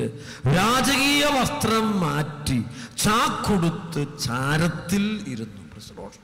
[0.00, 2.64] എഴുന്നേറ്റ് രാജകീയ വസ്ത്രം മാറ്റി
[2.98, 6.18] ചാക്കൊടുത്ത് ചാരത്തിൽ ഇരുന്നു പ്രസലോഷ്.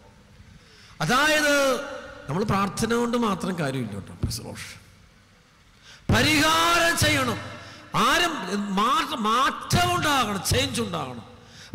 [1.01, 1.81] അതായത്
[2.29, 4.71] നമ്മൾ പ്രാർത്ഥന കൊണ്ട് മാത്രം കാര്യമില്ല കേട്ടോ പ്രസലോഷ്.
[6.13, 7.39] പരിഹാരം ചെയ്യണം.
[7.95, 8.75] ആരും
[9.25, 11.25] മാറ്റം ഉണ്ടാകണം ചേഞ്ച് ഉണ്ടാകണം.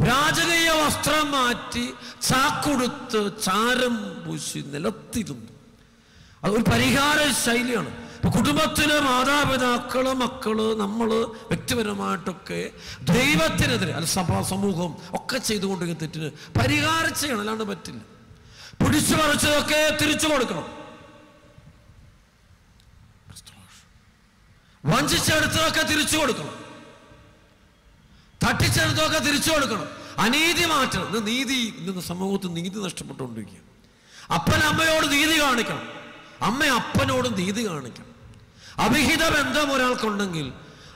[0.07, 5.51] രാജകീയ വസ്ത്രം മാറ്റി ചാക്കൊടുത്ത് ചാരം പൂശി നിലത്തിരുന്നു.
[6.43, 8.02] അതൊരു പരിഹാര ശൈലിയാണ്.
[8.29, 17.63] കുടുംബത്തിലെ മാതാപിതാക്കൾ മക്കൾ നമ്മൾ വ്യക്തിപരമായിട്ടൊക്കെ ദൈവത്തിനെതിരെ അല്ല സഭ സമൂഹം ഒക്കെ ചെയ്തുകൊണ്ടിരിക്കുന്ന തെറ്റിന് പരിഹാരം ചെയ്യണം അല്ലാണ്ട്
[17.63, 18.01] പറ്റില്ല.
[18.85, 20.83] പിടിച്ചു പറിച്ചതൊക്കെ തിരിച്ചു കൊടുക്കണം.
[24.85, 26.55] വഞ്ചിച്ചെടുത്തതൊക്കെ തിരിച്ചു കൊടുക്കണം.
[28.45, 29.87] തട്ടിച്ചെടുത്തതൊക്കെ തിരിച്ചു കൊടുക്കണം.
[30.17, 31.07] അനീതി മാറ്റണം.
[31.07, 33.59] ഇന്ന് നീതി ഇന്ന് സമൂഹത്തിൽ നീതി നഷ്ടപ്പെട്ടുകൊണ്ടിരിക്കുക
[34.33, 35.89] അപ്പൻ അമ്മയോട് നീതി കാണിക്കണം.
[36.41, 38.12] അമ്മ അപ്പനോട് നീതി കാണിക്കണം.
[38.79, 40.53] അവിഹിത ബന്ധം ഒരാൾക്കുണ്ടെങ്കിൽ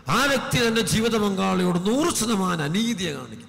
[0.09, 3.47] ആ വ്യക്തി തന്റെ ജീവിത പങ്കാളിയോട് നൂറ് ശതമാനം അനീതിയെ കാണിക്കും.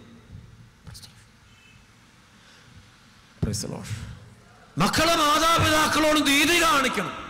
[4.79, 7.29] മക്കളെ മാതാപിതാക്കളോട് നീതി കാണിക്കണം.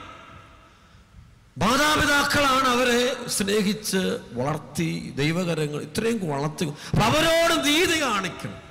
[1.59, 6.65] മാതാപിതാക്കളാണ് അവരെ സ്നേഹിച്ച് വളർത്തി ദൈവകരങ്ങൾ ഇത്രയും വളർത്തി.
[7.03, 8.69] അവരോട് നീതി കാണിക്കണം.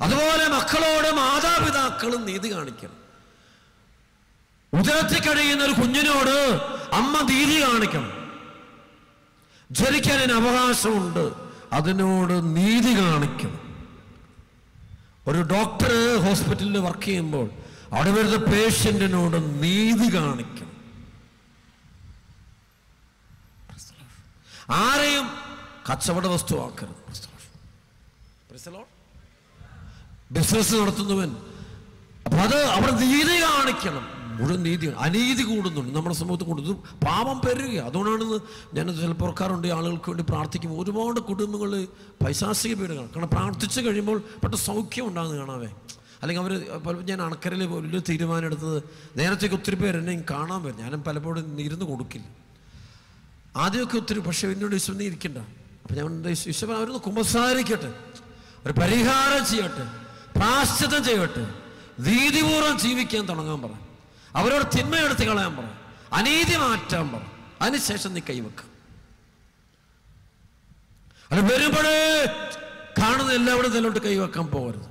[0.00, 3.09] അതുപോലെ മക്കളോട് മാതാപിതാക്കളും നീതി കാണിക്കണം.
[4.80, 6.60] ഉദരത്തിൽ കഴിയുന്ന ഒരു കുഞ്ഞിനോട്
[6.92, 8.20] അമ്മ നീതി കാണിക്കണം.
[9.72, 11.32] അതിന് അവകാശമുണ്ട്.
[11.72, 13.70] അതിനോട് നീതി കാണിക്കണം.
[15.28, 17.50] ഒരു ഡോക്ടർ ഹോസ്പിറ്റലിൽ വർക്ക് ചെയ്യുമ്പോൾ
[17.92, 20.70] അവിടെ വരുന്ന പേഷ്യന്റിനോട് നീതി കാണിക്കണം.
[24.70, 25.30] ആരെയും
[25.92, 26.96] കച്ചവട വസ്തുവാക്കരുത്.
[30.30, 31.36] ബിസിനസ് നടത്തുന്നവൻ.
[32.24, 34.19] അപ്പൊ അത് അവിടെ നീതി കാണിക്കണം.
[34.40, 35.94] മുഴുവൻ നീതി അനീതി കൂടുന്നുണ്ട്.
[35.94, 36.72] നമ്മുടെ സമൂഹത്തിൽ കൂടുന്നു
[37.06, 38.38] പാപം പെരുക അതുകൊണ്ടാണ്
[38.74, 41.84] ഞാൻ ചിലപ്പോൾ ഓർക്കാറുണ്ട് ആളുകൾക്ക് വേണ്ടി പ്രാർത്ഥിക്കുമ്പോൾ ഒരുപാട് കുടുംബങ്ങൾ
[42.24, 43.06] പൈശാസിക പീഡകൾ.
[43.06, 45.66] കാരണം പ്രാർത്ഥിച്ചു കഴിയുമ്പോൾ പെട്ടെന്ന് സൗഖ്യം ഉണ്ടാകുന്ന കാണാവേ.
[46.22, 48.82] അല്ലെങ്കിൽ അവർ പലപ്പോൾ ഞാൻ അണക്കരയിൽ വലിയ തീരുമാനം എടുത്തത്
[49.16, 50.76] നേരത്തേക്ക് ഒത്തിരി പേര് എന്നെ കാണാൻ വരും.
[50.76, 52.26] ഞാനും പലപ്പോഴും ഇരുന്ന് കൊടുക്കില്ല.
[53.56, 55.38] ആദ്യമൊക്കെ ഒത്തിരി പക്ഷെ എന്നോട് ഈശ്വരൻ ഇരിക്കണ്ട.
[55.38, 57.94] അപ്പം ഞാൻ ഈശ്വരൻ അവരൊന്ന് കുമ്പസാരിക്കട്ടെ.
[58.66, 59.84] ഒരു പരിഹാരം ചെയ്യട്ടെ.
[60.38, 61.54] പ്രാശ്ചിത്തം ചെയ്യട്ടെ.
[62.00, 63.89] നീതിപൂർവം ജീവിക്കാൻ തുടങ്ങാൻ പറ.
[64.36, 65.64] അവരോട് തിന്മയെടുത്ത് കളയാൻ പറ.
[66.12, 67.20] അനീതി മാറ്റാൻ പറ.
[67.62, 68.62] അതിനുശേഷം നീ കൈവെക്ക.
[71.32, 72.26] അത് വരുമ്പോഴേ
[72.98, 74.90] കാണുന്ന എല്ലാവരും ഇതിലോട്ട് കൈവെക്കാൻ പോകരുത്.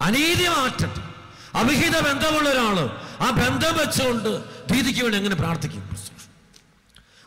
[0.00, 1.12] അനീതി മാറ്റട്ടെ.
[1.54, 5.96] അവിഹിത ബന്ധമുള്ള ഒരാൾ ആ ബന്ധം വെച്ചുകൊണ്ട് ഭീതിക്ക് വേണ്ടി എങ്ങനെ പ്രാർത്ഥിക്കും?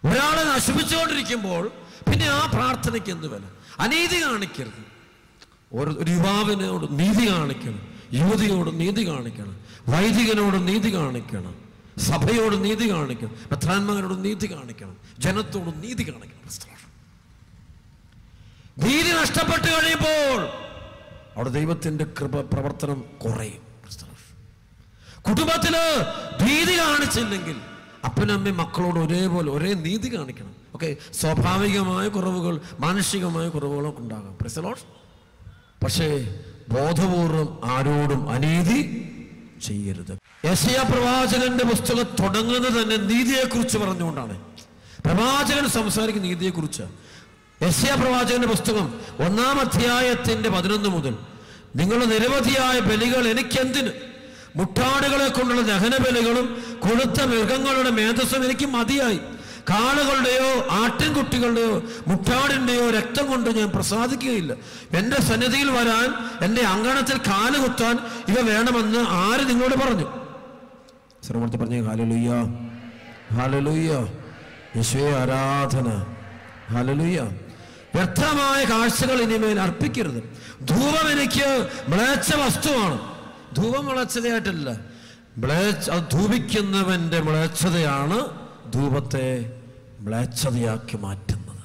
[0.06, 1.68] ഒരാളെ നശിപ്പിച്ചുകൊണ്ടിരിക്കുമ്പോൾ
[2.12, 3.44] പിന്നെ ആ പ്രാർത്ഥനയ്ക്ക് എന്ത് വില?
[3.80, 4.96] അനീതി കാണിക്കരുത്.
[5.74, 7.95] ഒരു യുവാവിനോട് നീതി കാണിക്കണം.
[8.16, 9.58] യുവതിയോട് നീതി കാണിക്കണം.
[9.88, 11.56] വൈദികനോട് നീതി കാണിക്കണം.
[11.98, 13.36] സഭയോട് നീതി കാണിക്കണം.
[13.48, 14.98] പ്രധാനമന്ത്രിയോട് നീതി കാണിക്കണം.
[15.20, 16.46] ജനത്തോട് നീതി കാണിക്കണം.
[18.78, 20.46] നീതി നഷ്ടപ്പെട്ടു കഴിയുമ്പോൾ
[21.36, 23.66] അവിടെ ദൈവത്തിന്റെ കൃപ പ്രവർത്തനം കുറയും.
[25.22, 25.76] കുടുംബത്തിൽ
[26.42, 27.56] ഭീതി കാണിച്ചില്ലെങ്കിൽ
[28.06, 30.56] അപ്പനമ്മ മക്കളോട് ഒരേപോലെ ഒരേ നീതി കാണിക്കണം.
[30.76, 34.38] ഓക്കെ സ്വാഭാവികമായ കുറവുകൾ മാനസികമായ കുറവുകളൊക്കെ ഉണ്ടാകാം.
[34.42, 34.84] പ്രസലോഷ്
[35.84, 36.40] പക്ഷേ
[36.70, 38.82] ബോധപൂർവം ആരോടും അനീതി
[39.66, 40.18] ചെയ്യരുത്.
[40.46, 44.42] യശയ പ്രവാചകന്റെ പുസ്തകം തുടങ്ങുന്നത് തന്നെ നീതിയെക്കുറിച്ച് പറഞ്ഞുകൊണ്ടാണ്.
[45.06, 46.84] പ്രവാചകൻ സംസാരിക്കുന്ന നീതിയെക്കുറിച്ച്.
[47.62, 51.16] യശയ പ്രവാചകന്റെ പുസ്തകം ഒന്നാം അധ്യായത്തിന്റെ പതിനൊന്ന് മുതൽ
[51.76, 53.90] നിങ്ങളുടെ നിരവധിയായ ബലികൾ എനിക്കെന്തിന്?
[54.56, 59.20] മുട്ടാടുകളെ കൊണ്ടുള്ള ദഹന ബലികളും കൊടുത്ത മൃഗങ്ങളുടെ മേധസ്സും എനിക്ക് മതിയായി.
[59.70, 64.54] കാളുകളുടെയോ ആട്ടിൻകുട്ടികളുടെയോ മുട്ടാടിന്റെയോ രക്തം കൊണ്ട് ഞാൻ പ്രസാദിക്കുകയില്ല.
[64.98, 66.14] എന്റെ സന്നിധിയിൽ വരാൻ
[66.46, 70.26] എന്റെ അങ്കണത്തിൽ കാൽ കുത്താൻ ഇവ വേണമെന്ന് ആര് നിങ്ങളോട് പറഞ്ഞു?
[71.28, 72.30] ശ്രമത്തിൽ പറഞ്ഞു ഹാലലുയ്യ
[73.34, 74.08] ഹാലലുയ്യ
[74.76, 76.06] യേശുവെ ആരാധന
[76.72, 77.22] ഹാലലുയ്യ.
[77.96, 80.24] വ്യർത്ഥമായ കാഴ്ചകൾ ഇനിമേൽ അർപ്പിക്കരുത്.
[80.62, 83.00] ധൂപം എനിക്ക് മ്ലേച്ഛ വസ്തുവാണ്.
[83.56, 83.86] ധൂപം
[85.90, 88.20] അത് ധൂപിക്കുന്നവന്റെ മ്ലേച്ഛതയാണ്
[88.74, 89.55] ധൂപത്തെ
[90.06, 91.56] മ്ലേച്ഛതയാക്കി മാറ്റുന്നത്.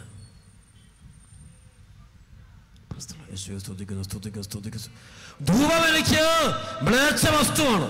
[3.31, 4.03] യേശുവെ സ്തുതിക്കുന്നു.
[5.45, 6.23] ധൂപം എനിക്ക്
[6.83, 7.89] മ്ലേച്ഛ വസ്തുവാണ്.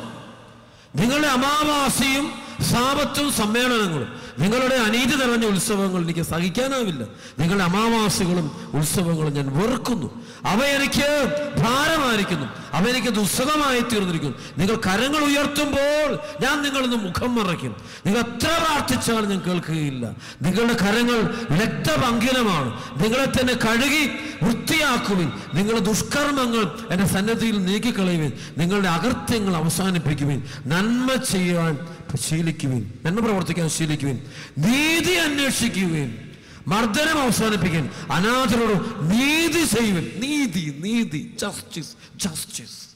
[1.00, 2.26] നിങ്ങളുടെ അമാവാസിയും
[2.62, 4.21] സാപത്തും സമ്മേളനങ്ങളും.
[4.39, 7.05] നിങ്ങളുടെ അനീതി നിറഞ്ഞ ഉത്സവങ്ങൾ എനിക്ക് സഹിക്കാനാവില്ല.
[7.39, 10.25] നിങ്ങളുടെ അമാവാസികളും ഉത്സവങ്ങളും ഞാൻ വെറുക്കുന്നു.
[10.45, 12.47] അവ എനിക്ക് ഭാരമായിരിക്കുന്നു.
[12.73, 14.37] അവ എനിക്ക് ദുസ്സഹമായി തീർന്നിരിക്കുന്നു.
[14.59, 17.77] നിങ്ങൾ കരങ്ങൾ ഉയർത്തുമ്പോൾ ഞാൻ നിങ്ങളിന്ന് മുഖം മറയ്ക്കും.
[18.07, 20.11] നിങ്ങൾ എത്ര പ്രാർത്ഥിച്ചാലും ഞാൻ കേൾക്കുകയില്ല.
[20.43, 22.81] നിങ്ങളുടെ കരങ്ങൾ രക്തപങ്കിലമാണ്.
[23.05, 24.11] നിങ്ങളെ തന്നെ കഴുകി
[24.43, 25.33] വൃത്തിയാക്കുവിൻ.
[25.55, 28.33] നിങ്ങളുടെ ദുഷ്കർമ്മങ്ങൾ എന്റെ സന്നദ്ധിയിൽ നീക്കിക്കളയുവിൻ.
[28.59, 30.45] നിങ്ങളുടെ അകൃത്യങ്ങൾ അവസാനിപ്പിക്കുവിൻ.
[30.67, 31.79] നന്മ ചെയ്യാൻ
[32.17, 32.99] ശീലിക്കുവിൻ.
[33.05, 34.31] നന്മ പ്രവർത്തിക്കാൻ ശീലിക്കുവിൻ.
[34.59, 36.37] നീതി അന്വേഷിക്കുവിൻ.
[36.67, 40.21] മർദ്ദനം അവസാനിപ്പിക്കാൻ അനാഥരോട് നീതി ചെയ്യുവിൻ.
[40.21, 41.37] നീതി നീതി.
[41.39, 42.91] ജസ്റ്റിസ് ജസ്റ്റിസ്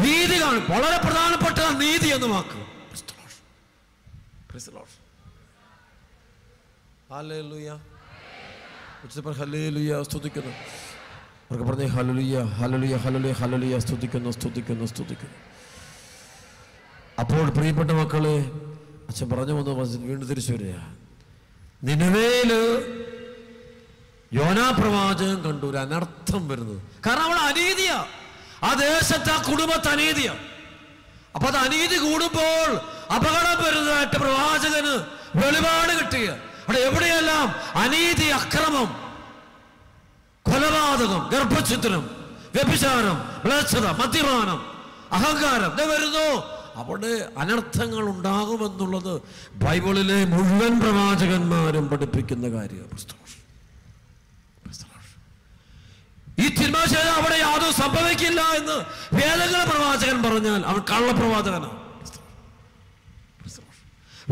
[0.00, 0.66] നീതി കാണും.
[0.70, 2.80] വളരെ പ്രധാനപ്പെട്ട നീതി എന്ന് വാക്ക്.
[10.02, 10.50] സ്തുതിക്കുന്നു.
[11.50, 15.49] അവർക്ക് പറഞ്ഞേ ഹലുലിയ ഹലുലിയ ഹലുലിയ ഹലുലിയ സ്തുതിക്കുന്നു സ്തുതിക്കുന്നു സ്തുതിക്കുന്നു.
[17.20, 18.36] അപ്പോൾ പ്രിയപ്പെട്ട മക്കളെ
[19.08, 19.72] അച്ഛൻ പറഞ്ഞു വന്നു
[20.08, 20.74] വീണ്ടും തിരിച്ചു വരിക.
[21.88, 22.50] നിലവേൽ
[24.32, 26.80] യോനാ പ്രവാചകൻ കണ്ടു ഒരു അനർത്ഥം വരുന്നത്.
[27.06, 27.98] കാരണം അവിടെ അനീതിയാ.
[28.62, 30.34] ആ ദേശത്ത് ആ കുടുംബത്ത് അനീതിയാ.
[31.34, 32.70] അപ്പൊ അത് അനീതി കൂടുമ്പോൾ
[33.16, 34.94] അപകടം വരുന്നതായിട്ട് പ്രവാചകന്
[35.40, 36.28] വെളിപാട് കിട്ടുക
[36.62, 37.46] അവിടെ എവിടെയെല്ലാം
[37.82, 38.88] അനീതി അക്രമം
[40.46, 42.02] കൊലപാതകം ഗർഭഛിദ്രം
[42.54, 44.58] വ്യഭിചാരം മ്ലേച്ഛത മദ്യപാനം
[45.16, 46.26] അഹങ്കാരം വരുന്നു.
[46.74, 49.22] അവിടെ അനർത്ഥങ്ങൾ ഉണ്ടാകുമെന്നുള്ളത്
[49.54, 53.20] ബൈബിളിലെ മുഴുവൻ പ്രവാചകന്മാരും പഠിപ്പിക്കുന്ന കാര്യമാണ്.
[56.40, 56.72] ഈ
[57.08, 58.84] അവിടെ യാതൊന്നും സംഭവിക്കില്ല എന്ന്
[59.14, 61.80] വേദങ്ങളെ പ്രവാചകൻ പറഞ്ഞാൽ അവൻ കള്ളപ്രവാചകനാണ്.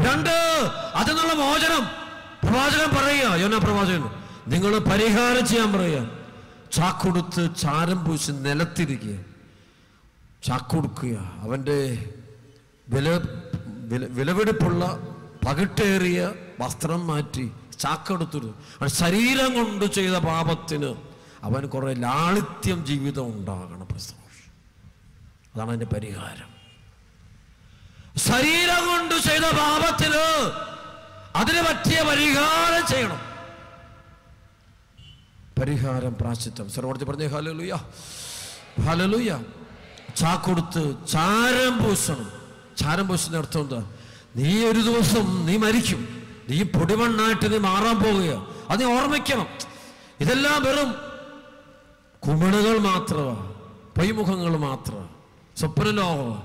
[0.07, 0.31] രണ്ട്
[0.95, 1.87] അതിനുള്ള മോചനം.
[2.45, 4.11] പ്രവാചകൻ പറയുക യോന പ്രവാചകൻ
[4.49, 6.09] നിങ്ങൾ പരിഹാരം ചെയ്യാൻ പറയുക.
[6.73, 9.25] ചാക്കൊടുത്ത് ചാരം പൂശി നിലത്തിരിക്കുക.
[10.47, 11.19] ചാക്കൊടുക്കുക.
[11.39, 12.11] അവന്റെ
[12.89, 13.21] വില
[13.91, 14.99] വില വിലവെടുപ്പുള്ള
[15.47, 20.95] പകിട്ടേറിയ വസ്ത്രം മാറ്റി ചാക്കെടുത്തിരുന്നു അവൻ ശരീരം കൊണ്ട് ചെയ്ത പാപത്തിന്
[21.43, 23.87] അവൻ കുറേ ലാളിത്യം ജീവിതം ഉണ്ടാകണം.
[23.87, 24.47] പ്രസോഷ്
[25.55, 26.51] അതാണ് അതിന്റെ പരിഹാരം.
[28.17, 30.25] ശരീരം കൊണ്ട് ചെയ്ത പാപത്തിന്
[31.37, 33.21] അതിന് പറ്റിയ പരിഹാരം ചെയ്യണം.
[35.61, 37.77] പരിഹാരം പ്രാശ്ചിത്വം സർവോടത്തി പറഞ്ഞേ ഹലലുയ
[38.81, 39.45] ഹലലുയ
[40.17, 42.38] ചാക്കൊടുത്ത് ചാരം പൂശണം.
[42.81, 43.81] ചാരം പൂശുന്ന അർത്ഥം എന്താ
[44.37, 46.01] നീ ഒരു ദിവസം നീ മരിക്കും.
[46.51, 48.31] നീ പൊടിമണ്ണായിട്ട് നീ മാറാൻ പോവുക
[48.71, 49.49] അത് നീ ഓർമ്മിക്കണം.
[50.23, 50.91] ഇതെല്ലാം വെറും
[52.25, 53.45] കുമിളുകൾ മാത്രമാണ്
[53.97, 55.13] പൊയ്മുഖങ്ങൾ മാത്രമാണ്
[55.61, 56.43] സ്വപ്നലോകമാണ്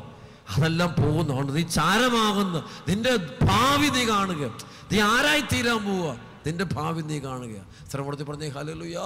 [0.54, 2.58] അതെല്ലാം പോകുന്നതുകൊണ്ട് നീ ചാരമാകുന്ന
[2.90, 3.14] നിന്റെ
[3.50, 4.44] ഭാവി നീ കാണുക.
[4.92, 6.10] നീ ആരായി തീരാൻ പോവുക?
[6.48, 7.56] നിന്റെ ഭാവി നീ കാണുക.
[7.92, 8.98] ശ്രമത്തിൽ പറഞ്ഞേ ഹലലുയ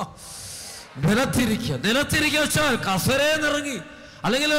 [1.06, 1.76] നിലത്തിരിക്കുക.
[1.88, 3.78] നിലത്തിരിക്കുക വെച്ചാൽ കസരേന്നിറങ്ങി
[4.26, 4.52] അല്ലെങ്കിൽ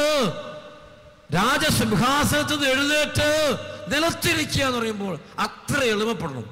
[1.33, 3.57] രാജസിംഹാസനത്തിൽ നിന്ന് എഴുന്നേറ്റ്
[3.93, 6.45] നിലത്തിരിക്കുക എന്ന് പറയുമ്പോൾ അത്ര എളുപ്പപ്പെടണം.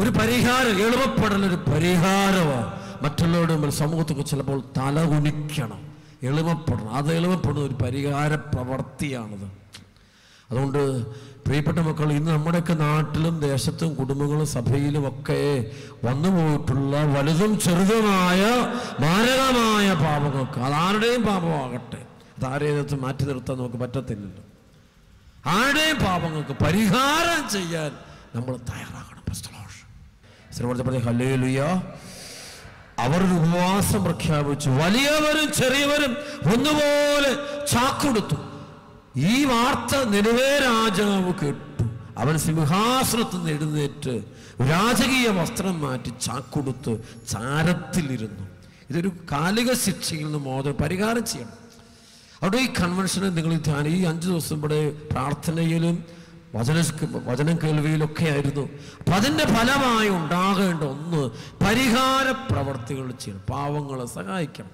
[0.00, 2.80] ഒരു പരിഹാരം എളുപ്പപ്പെടൽ ഒരു പരിഹാരമാണ്.
[3.02, 5.80] മറ്റുള്ളവരുടെ മുമ്പിൽ സമൂഹത്തൊക്കെ ചിലപ്പോൾ തല കുനിക്കണം.
[6.22, 6.94] എളുപ്പപ്പെടണം.
[6.94, 9.48] അത് എളുപ്പപ്പെടുന്ന ഒരു പരിഹാര പ്രവർത്തിയാണത്
[10.50, 11.06] അതുകൊണ്ട്
[11.46, 15.70] പ്രിയപ്പെട്ട മക്കൾ ഇന്ന് നമ്മുടെയൊക്കെ നാട്ടിലും ദേശത്തും കുടുംബങ്ങളും സഭയിലും ഒക്കെ
[16.04, 18.40] വന്നു പോയിട്ടുള്ള വലുതും ചെറുതുമായ
[19.00, 22.07] മാരകമായ പാപങ്ങൾക്ക് അതാരുടെയും പാപമാകട്ടെ.
[22.38, 24.44] അതാരേതത്ത് മാറ്റി നിർത്താൻ നമുക്ക് പറ്റത്തില്ലല്ലോ.
[25.46, 27.90] ആരുടെയും പാപങ്ങൾക്ക് പരിഹാരം ചെയ്യാൻ
[28.34, 29.24] നമ്മൾ തയ്യാറാകണം
[30.98, 31.82] ഹല്ലേലുയ.
[32.98, 34.70] അവർ ഉപവാസം പ്രഖ്യാപിച്ചു.
[34.70, 36.16] വലിയവരും ചെറിയവരും
[36.54, 37.34] ഒന്നുപോലെ
[37.66, 38.36] ചാക്കൊടുത്തു.
[39.16, 41.82] ഈ വാർത്ത നിലവേ രാജാവ് കേട്ടു.
[42.18, 44.24] അവൻ സിംഹാസനത്തിൽ നിന്ന് എഴുന്നേറ്റ്
[44.70, 48.48] രാജകീയ വസ്ത്രം മാറ്റി ചാക്കൊടുത്ത് ചാരത്തിലിരുന്നു.
[48.90, 51.67] ഇതൊരു കാലിക ശിക്ഷയിൽ നിന്ന് മോദ പരിഹാരം ചെയ്യണം.
[52.42, 56.04] അവിടെ ഈ കൺവെൻഷന് നിങ്ങൾ ധ്യാനം ഈ അഞ്ച് ദിവസം ഇവിടെ പ്രാർത്ഥനയിലും
[56.54, 56.84] വചന
[57.24, 58.60] വചനം കേൾവിയിലൊക്കെ ആയിരുന്നു.
[58.98, 61.30] അപ്പൊ അതിന്റെ ഫലമായി ഉണ്ടാകേണ്ട ഒന്ന്
[61.64, 63.42] പരിഹാര പ്രവർത്തികൾ ചെയ്യണം.
[63.50, 64.70] പാവങ്ങളെ സഹായിക്കണം.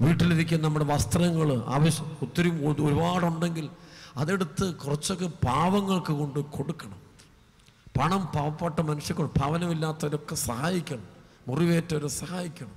[0.00, 3.70] വീട്ടിലിരിക്കുന്ന നമ്മുടെ വസ്ത്രങ്ങൾ ആവശ്യം ഒത്തിരി ഒരുപാടുണ്ടെങ്കിൽ
[4.16, 6.98] അതെടുത്ത് കുറച്ചൊക്കെ പാവങ്ങൾക്ക് കൊണ്ട് കൊടുക്കണം.
[8.00, 11.06] പണം പാവപ്പെട്ട മനുഷ്യർക്ക് ഭവനമില്ലാത്തവരൊക്കെ സഹായിക്കണം.
[11.48, 12.74] മുറിവേറ്റവരെ സഹായിക്കണം.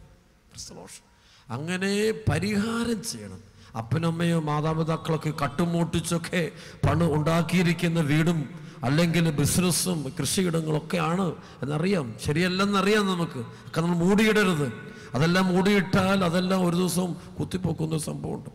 [1.50, 3.55] അങ്ങനെ പരിഹാരം ചെയ്യണം.
[3.77, 6.51] അപ്പനമ്മയോ മാതാപിതാക്കളൊക്കെ കട്ടുമൂട്ടിച്ചൊക്കെ
[6.88, 8.50] പണം ഉണ്ടാക്കിയിരിക്കുന്ന വീടും
[8.84, 12.15] അല്ലെങ്കിൽ ബിസിനസ്സും കൃഷിയിടങ്ങളൊക്കെയാണ് എന്നറിയാം.
[12.25, 13.39] ശരിയല്ലെന്നറിയാം നമുക്ക്.
[13.39, 14.96] ഒക്കെ നമ്മൾ മൂടിയിടരുത്.
[15.13, 18.50] അതെല്ലാം മൂടിയിട്ടാൽ അതെല്ലാം ഒരു ദിവസം കുത്തിപ്പൊക്കുന്ന സംഭവമുണ്ട്.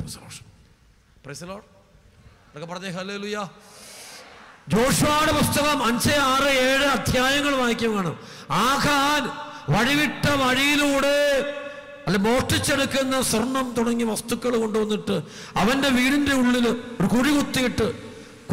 [4.68, 8.16] ജോഷുവാട് പുസ്തകം അഞ്ച് ആറ് ഏഴ് അധ്യായങ്ങൾ വായിക്കുകയാണ്
[8.50, 11.42] ആഹാൻ വഴിവിട്ട വഴിയിലൂടെ
[12.10, 15.16] അല്ല മോഷ്ടിച്ചെടുക്കുന്ന സ്വർണം തുടങ്ങിയ വസ്തുക്കൾ കൊണ്ടുവന്നിട്ട്
[15.60, 16.66] അവന്റെ വീടിന്റെ ഉള്ളിൽ
[17.00, 17.86] ഒരു കുഴി കുത്തിയിട്ട്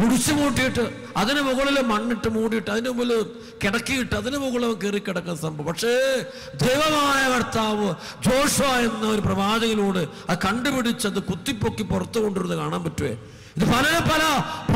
[0.00, 0.84] കുടിച്ചു മൂട്ടിയിട്ട്
[1.16, 3.22] അതിന് മുകളിൽ മണ്ണിട്ട് മൂടിയിട്ട് അതിന് മുകളിൽ
[3.62, 5.66] കിടക്കിയിട്ട് അതിന് മുകളിൽ കയറി കിടക്കുന്ന സംഭവം.
[5.66, 5.92] പക്ഷേ
[6.64, 7.88] ദൈവമായ കർത്താവ്
[8.28, 13.14] ജോഷ എന്ന ഒരു പ്രവാചകനോട് അത് കണ്ടുപിടിച്ചത് കുത്തിപ്പൊക്കി പുറത്തു കൊണ്ടുവരുന്നത് കാണാൻ പറ്റുമേ
[13.56, 14.22] ഇത് പല പല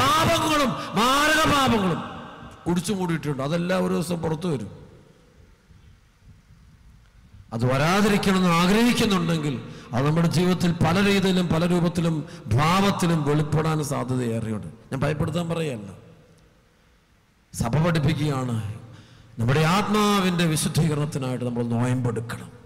[0.01, 0.71] പാപങ്ങളും
[1.01, 2.03] മാരക പാപങ്ങളും.
[2.67, 3.43] കുടിച്ചു മൂടിയിട്ടുണ്ട്.
[3.43, 4.82] അതെല്ലാം ഒരു ദിവസം പുറത്തു വരും.
[7.53, 14.67] അത് വരാതിരിക്കണമെന്ന് ആഗ്രഹിക്കുന്നുണ്ടെങ്കിൽ അത് നമ്മുടെ ജീവിതത്തിൽ പല രീതിയിലും പല രൂപത്തിലും ഭാവത്തിലും വെളിപ്പെടാൻ സാധ്യതയേറെയുണ്ട്.
[14.67, 15.93] ഞാൻ ഭയപ്പെടുത്താൻ പറയല്ല.
[17.55, 18.75] സഭ പഠിപ്പിക്കുകയാണ്.
[19.39, 22.62] നമ്മുടെ ആത്മാവിന്റെ വിശുദ്ധീകരണത്തിനായിട്ട് നമ്മൾ നോയമ്പെടുക്കണം.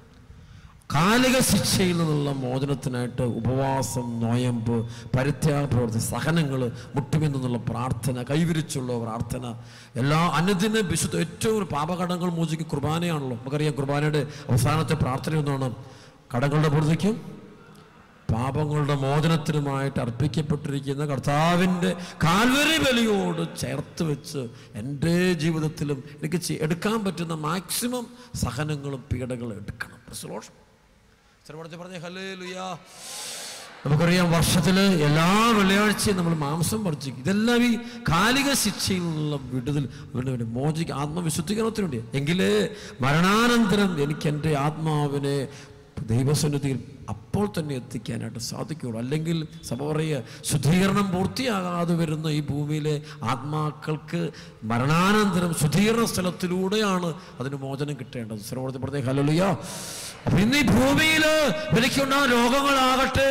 [0.91, 4.77] കാലിക ശിക്ഷയിൽ നിന്നുള്ള മോചനത്തിനായിട്ട് ഉപവാസം നോയമ്പ്
[5.15, 6.61] പരിത്യാഗ പ്രവർത്തി സഹനങ്ങൾ
[6.97, 9.55] മുട്ടുമെന്നുള്ള പ്രാർത്ഥന കൈവിരിച്ചുള്ള പ്രാർത്ഥന
[9.97, 13.37] എല്ലാ അനുദിന വിശുദ്ധ ഏറ്റവും പാപകടങ്ങൾ മോചിക്കും കുർബാനയാണല്ലോ.
[13.37, 15.75] നമുക്കറിയാം കുർബാനയുടെ അവസാനത്തെ പ്രാർത്ഥന ഒന്നാണ്
[16.35, 17.17] കടങ്ങളുടെ പൂർത്തിക്കും
[18.33, 21.91] പാപങ്ങളുടെ മോചനത്തിനുമായിട്ട് അർപ്പിക്കപ്പെട്ടിരിക്കുന്ന കർത്താവിന്റെ
[22.25, 24.43] കാൽവരി ബലിയോട് ചേർത്ത് വെച്ച്
[24.75, 28.07] എന്റെ ജീവിതത്തിലും എനിക്ക് എടുക്കാൻ പറ്റുന്ന മാക്സിമം
[28.45, 29.99] സഹനങ്ങളും പീഡകളും എടുക്കണം.
[30.09, 30.66] പ്രസലോഷം
[31.47, 32.67] ചെറുപടത്തിൽ പറഞ്ഞ ഹലേ ലുയാ
[33.83, 34.77] നമുക്കറിയാം വർഷത്തിൽ
[35.07, 35.27] എല്ലാ
[35.57, 37.73] വെള്ളിയാഴ്ചയും നമ്മൾ മാംസം വർജിക്കും ഇതെല്ലാം ഈ
[38.09, 39.85] കാലിക ശിക്ഷയിൽ നിന്നുള്ള വിടുതൽ.
[40.15, 42.51] വേണ്ടി വേണ്ടി മോചിക്ക് ആത്മവിശുദ്ധീകരണത്തിന് വേണ്ടി എങ്കിലേ
[43.03, 45.37] മരണാനന്തരം എനിക്ക് എന്റെ ആത്മാവിനെ
[46.07, 46.79] ദൈവസന്നിധിയിൽ
[47.13, 48.99] അപ്പോൾ തന്നെ എത്തിക്കാനായിട്ട് സാധിക്കുകയുള്ളൂ.
[49.05, 52.95] അല്ലെങ്കിൽ സഭ പറയുക ശുദ്ധീകരണം പൂർത്തിയാകാതെ വരുന്ന ഈ ഭൂമിയിലെ
[53.33, 54.21] ആത്മാക്കൾക്ക്
[54.71, 57.11] മരണാനന്തരം ശുദ്ധീകരണ സ്ഥലത്തിലൂടെയാണ്
[57.41, 58.43] അതിന് മോചനം കിട്ടേണ്ടത്.
[58.51, 59.43] സർവോടത്തിൽ പ്രത്യേക ഹലലുയ
[60.27, 61.25] അപ്പൊ ഇന്ന് ഈ ഭൂമിയിൽ
[61.79, 63.29] എനിക്കുണ്ടാകുന്ന രോഗങ്ങളാകട്ടെ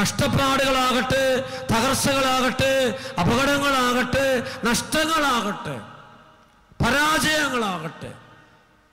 [0.00, 1.24] കഷ്ടപ്പാടുകളാകട്ടെ
[1.72, 2.72] തകർച്ചകളാകട്ടെ
[3.22, 4.26] അപകടങ്ങളാകട്ടെ
[4.68, 5.76] നഷ്ടങ്ങളാകട്ടെ
[6.84, 8.12] പരാജയങ്ങളാകട്ടെ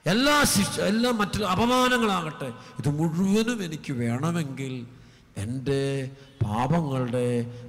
[0.05, 2.47] എല്ലാ ശിക്ഷ എല്ലാ മറ്റു അപമാനങ്ങളാകട്ടെ
[2.79, 4.85] ഇത് മുഴുവനും എനിക്ക് വേണമെങ്കിൽ
[5.37, 6.11] എന്റെ
[6.45, 7.27] പാപങ്ങളുടെ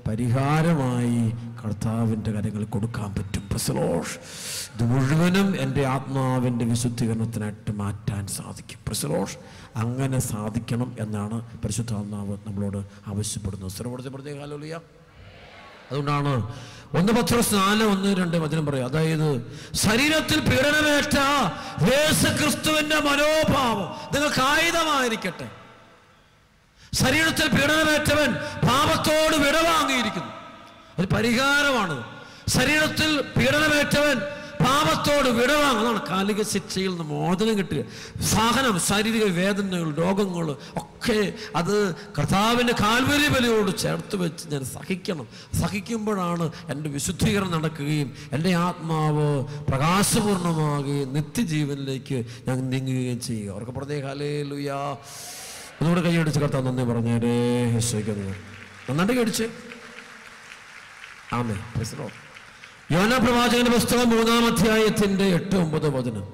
[0.08, 1.20] പരിഹാരമായി
[1.64, 3.48] കർത്താവിന്റെ കാര്യങ്ങൾ കൊടുക്കാൻ പറ്റും.
[3.50, 4.16] പ്രസലോഷ്
[4.74, 8.78] ഇത് മുഴുവനും എന്റെ ആത്മാവിന്റെ വിശുദ്ധീകരണത്തിനായിട്ട് മാറ്റാൻ സാധിക്കും.
[8.86, 9.38] പ്രസലോഷ്
[9.76, 13.70] അങ്ങനെ സാധിക്കണം എന്നാണ് പരിശുദ്ധാത്മാവ് നമ്മളോട് ആവശ്യപ്പെടുന്നത്.
[13.70, 14.80] സർവോടത്തെ പ്രത്യേക ഹാലോലിയ
[15.90, 16.56] അതുകൊണ്ടാണ്
[16.96, 21.16] ഒന്ന് പത്ര നാല് ഒന്ന് രണ്ട് വചനം പറയും അതായത് ശരീരത്തിൽ പീഡനമേറ്റ
[21.92, 25.50] യേശു ക്രിസ്തുവിന്റെ മനോഭാവം നിങ്ങൾക്ക് ആയുധമായിരിക്കട്ടെ.
[26.94, 28.34] ശരീരത്തിൽ പീഡനമേറ്റവൻ
[28.68, 30.32] പാപത്തോട് വിടവാങ്ങിയിരിക്കുന്നു.
[30.98, 32.04] ഒരു പരിഹാരമാണ്
[32.48, 34.20] ശരീരത്തിൽ പീഡനമേറ്റവൻ
[34.64, 37.82] പാപത്തോട് വിടവാങ്ങുന്നതാണ് കാലിക ശിക്ഷയിൽ നിന്ന് മോചനം കിട്ടുക.
[38.32, 40.46] സഹനം ശാരീരിക വേദനകൾ രോഗങ്ങൾ
[40.80, 41.20] ഒക്കെ
[41.60, 41.74] അത്
[42.18, 45.26] കർത്താവിന്റെ കാൽവരി ബലിയോട് ചേർത്ത് വെച്ച് ഞാൻ സഹിക്കണം.
[45.60, 49.28] സഹിക്കുമ്പോഴാണ് എന്റെ വിശുദ്ധീകരണം നടക്കുകയും എന്റെ ആത്മാവ്
[49.70, 52.18] പ്രകാശപൂർണമാകുകയും നിത്യജീവനിലേക്ക്
[52.48, 53.52] ഞാൻ നീങ്ങുകയും ചെയ്യുക.
[53.54, 54.80] അവർക്ക് പറഞ്ഞേ കാലേ ലുയാ
[55.78, 57.36] ഒന്നുകൂടെ കൈയടിച്ച് കർത്താവ് നന്ദി പറഞ്ഞേരേ.
[57.76, 58.14] യേശോയ്ക്ക്
[58.88, 59.46] നന്നായിട്ട് കടിച്ച്
[61.38, 62.06] ആമേ പ്രശ്നോ
[62.92, 66.24] യോന പ്രവാചകന്റെ പുസ്തകം മൂന്നാം അധ്യായത്തിന്റെ എട്ട് ഒമ്പത് വചനം.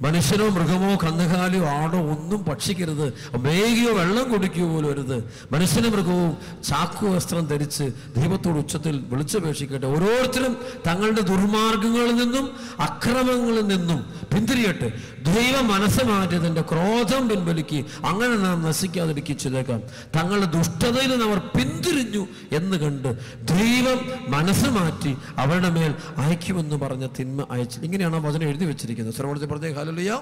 [0.00, 3.14] മനുഷ്യനോ മൃഗമോ കന്നുകാലിയോ ആടോ ഒന്നും ഭക്ഷിക്കരുത്.
[3.38, 7.84] മേയുകയോ വെള്ളം കുടിക്കുകയോ പോലും വരുത് മനുഷ്യനും മൃഗവും ചാക്കു വസ്ത്രം ധരിച്ച്
[8.16, 9.86] ദൈവത്തോട് ഉച്ചത്തിൽ വിളിച്ചപേക്ഷിക്കട്ടെ.
[9.86, 12.50] ഓരോരുത്തരും തങ്ങളുടെ ദുർമാർഗങ്ങളിൽ നിന്നും
[12.80, 14.92] അക്രമങ്ങളിൽ നിന്നും പിന്തിരിയട്ടെ.
[15.22, 17.84] ദൈവം മനസ്സ് മാറ്റിയതിന്റെ ക്രോധം പിൻവലിക്ക്.
[18.06, 19.80] അങ്ങനെ നാം നശിക്കാതിരിക്കും ചെയ്തേക്കാം.
[20.16, 23.98] തങ്ങളുടെ ദുഷ്ടതയിൽ നിന്ന് അവർ പിന്തിരിഞ്ഞു എന്ന് കണ്ട് ദൈവം
[24.28, 27.80] മനസ്സ് മാറ്റി അവരുടെ മേൽ അയക്കുമെന്ന് പറഞ്ഞ തിന്മ അയച്ചു.
[27.80, 29.14] ഇങ്ങനെയാണ് വചനം എഴുതി വെച്ചിരിക്കുന്നത്.
[29.14, 30.12] ശ്രവണത്തിൽ പറഞ്ഞ ഹാലലിയ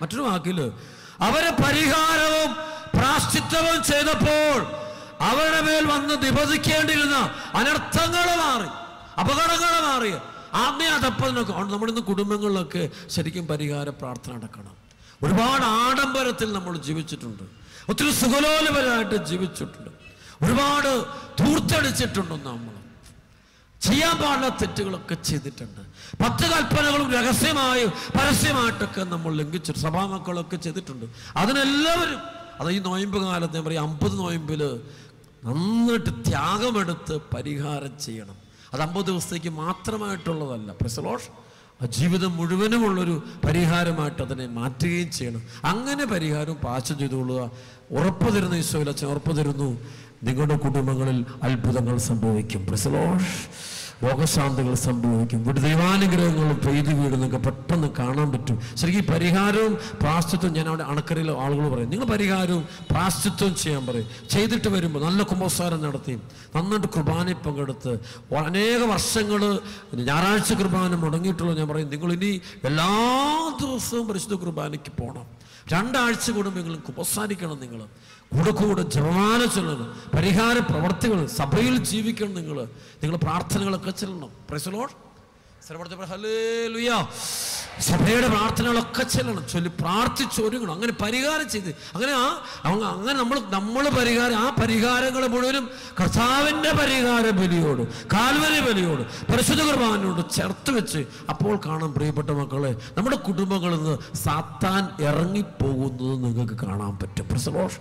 [0.00, 0.58] മറ്റൊരു വാക്കിൽ
[1.26, 2.50] അവരെ പരിഹാരവും
[2.96, 4.58] പ്രാശ്ചിത്തവും ചെയ്തപ്പോൾ
[5.28, 7.16] അവരുടെ മേൽ വന്ന് നിബന്ധിക്കേണ്ടിയിരുന്ന
[7.58, 8.68] അനർത്ഥങ്ങൾ മാറി
[9.22, 10.12] അപകടങ്ങൾ മാറി.
[10.62, 12.82] ആത്മീയ അതപ്പതിനൊക്കെ നമ്മുടെ ഇന്ന് കുടുംബങ്ങളിലൊക്കെ
[13.14, 14.74] ശരിക്കും പരിഹാര പ്രാർത്ഥന നടക്കണം.
[15.24, 17.44] ഒരുപാട് ആഡംബരത്തിൽ നമ്മൾ ജീവിച്ചിട്ടുണ്ട്.
[17.90, 19.90] ഒത്തിരി സുഖലോലപരമായിട്ട് ജീവിച്ചിട്ടുണ്ട്.
[20.44, 20.92] ഒരുപാട്
[21.40, 22.74] ധൂർത്തടിച്ചിട്ടുണ്ട് നമ്മൾ.
[23.82, 25.80] ചെയ്യാൻ പാടില്ല തെറ്റുകളൊക്കെ ചെയ്തിട്ടുണ്ട്.
[26.22, 31.06] പത്ത് കൽപ്പനകളും രഹസ്യമായും പരസ്യമായിട്ടൊക്കെ നമ്മൾ ലംഘിച്ചു സഭാമക്കളൊക്കെ ചെയ്തിട്ടുണ്ട്.
[31.36, 32.20] അതിനെല്ലാവരും
[32.60, 34.62] അത് ഈ നോയമ്പ് കാലത്ത് ഞാൻ പറയും അമ്പത് നോയമ്പിൽ
[35.44, 38.36] നന്നായിട്ട് ത്യാഗമെടുത്ത് പരിഹാരം ചെയ്യണം.
[38.74, 40.72] അത് അമ്പത് ദിവസത്തേക്ക് മാത്രമായിട്ടുള്ളതല്ല.
[40.72, 41.30] പ്രസലോഷ്
[41.86, 45.42] ജീവിതം മുഴുവനുമുള്ളൊരു പരിഹാരമായിട്ട് അതിനെ മാറ്റുകയും ചെയ്യണം.
[45.64, 47.50] അങ്ങനെ പരിഹാരം പാചകം ചെയ്തുകൊള്ളുക.
[47.90, 49.68] ഉറപ്പ് തരുന്ന ഈശോയിൽ അച്ഛൻ ഉറപ്പ് തരുന്നു.
[50.22, 52.66] നിങ്ങളുടെ കുടുംബങ്ങളിൽ അത്ഭുതങ്ങൾ സംഭവിക്കും.
[52.66, 53.36] പ്രസലോഷ്
[54.04, 55.40] രോഗശാന്തികൾ സംഭവിക്കും.
[55.42, 58.62] ഇവിടെ ദൈവാനുഗ്രഹങ്ങൾ പെയ്തു വീടുന്നൊക്കെ പെട്ടെന്ന് കാണാൻ പറ്റും.
[58.74, 61.90] ശരിക്കും പരിഹാരവും പ്രാശ്ചിത്വം ഞാൻ അവിടെ അണക്കരയിലെ ആളുകൾ പറയും.
[61.90, 64.06] നിങ്ങൾ പരിഹാരവും പ്രാശ്ചിത്വം ചെയ്യാൻ പറയും.
[64.30, 66.14] ചെയ്തിട്ട് വരുമ്പോൾ നല്ല കുമ്പസാരം നടത്തി.
[66.56, 67.92] നന്നായിട്ട് കുർബാനയിൽ പങ്കെടുത്ത്.
[68.36, 69.58] അനേക വർഷങ്ങൾ
[69.94, 71.90] ഞായറാഴ്ച കുർബാന മുടങ്ങിയിട്ടുള്ള ഞാൻ പറയും.
[71.90, 72.90] നിങ്ങൾ ഇനി എല്ലാ
[73.60, 75.26] ദിവസവും പരിശുദ്ധ കുർബാനയ്ക്ക് പോകണം
[75.72, 77.82] രണ്ടാഴ്ച കൂടുമ്പോൾ നിങ്ങൾ കുമ്പസാരിക്കണം നിങ്ങൾ.
[78.34, 82.58] കൂടെ കൂടെ ജപമാന ചൊല്ലണം പരിഹാര പ്രവർത്തികൾ സഭയിൽ ജീവിക്കണം നിങ്ങൾ
[83.02, 84.30] നിങ്ങൾ പ്രാർത്ഥനകളൊക്കെ ചെല്ലണം.
[84.50, 84.94] പ്രൈസലോഡ്
[87.80, 89.48] സഭയുടെ പ്രാർത്ഥനകളൊക്കെ ചെല്ലണം.
[89.48, 91.68] ചൊല്ലി പ്രാർത്ഥിച്ചൊരുങ്ങണം അങ്ങനെ പരിഹാരം ചെയ്ത്.
[91.68, 99.32] അങ്ങനെ ആ അങ്ങ- അങ്ങനെ നമ്മൾ നമ്മൾ പരിഹാരം ആ പരിഹാരങ്ങൾ മുഴുവനും കർത്താവിന്റെ പരിഹാര ബലിയോട് കാൽവരി ബലിയോട്
[99.32, 106.98] പരിശുദ്ധ കുർബാനോട് ചേർത്ത് വെച്ച് അപ്പോൾ കാണാം പ്രിയപ്പെട്ട മക്കളെ നമ്മുടെ കുടുംബങ്ങളിൽ നിന്ന് സാത്താൻ ഇറങ്ങിപ്പോകുന്നത് നിങ്ങൾക്ക് കാണാൻ
[106.98, 107.28] പറ്റും.
[107.28, 107.78] പ്രസവോഷ്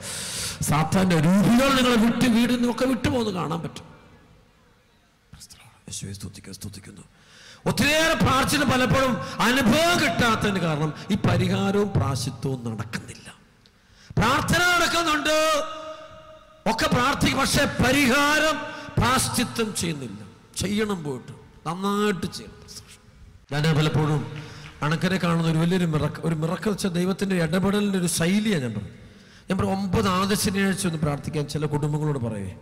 [0.64, 3.92] സാത്താന്റെ രൂപികൾ നിങ്ങളെ വിട്ട് വീടിൽ നിന്നൊക്കെ വിട്ടുപോകുന്നത് കാണാൻ പറ്റും.
[6.54, 7.02] സ്തുതിക്കുന്നു.
[7.66, 13.36] ഒത്തിരിയേറെ പ്രാർത്ഥന പലപ്പോഴും അനുഭവം കിട്ടാത്തതിന് കാരണം ഈ പരിഹാരവും പ്രാശിത്വവും നടക്കുന്നില്ല.
[14.18, 15.64] പ്രാർത്ഥന നടക്കുന്നുണ്ട്.
[16.72, 18.58] ഒക്കെ പ്രാർത്ഥിക്കും പക്ഷെ പരിഹാരം
[18.98, 20.18] പ്രാശ്ചിത്വം ചെയ്യുന്നില്ല.
[20.58, 21.32] ചെയ്യണം പോയിട്ട്.
[21.68, 22.62] നന്നായിട്ട് ചെയ്യണം.
[23.52, 24.52] ഞാൻ പലപ്പോഴും
[24.82, 28.90] അണക്കരെ കാണുന്ന ഒരു വലിയൊരു മിറക്ക ഒരു മിറക്ക വെച്ച ദൈവത്തിന്റെ ഇടപെടലിന്റെ ഒരു ശൈലിയാണ് ഞാൻ പറഞ്ഞു
[29.50, 32.56] ഞാൻ പറഞ്ഞു ഒമ്പത് ആദ്യ ശനിയാഴ്ച ഒന്ന് പ്രാർത്ഥിക്കാൻ ചില കുടുംബങ്ങളോട് പറയുവേ